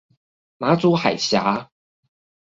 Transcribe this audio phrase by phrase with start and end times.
[0.57, 1.67] 馬祖海峽